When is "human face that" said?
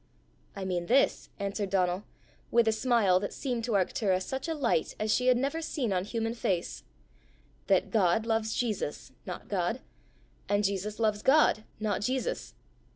6.05-7.91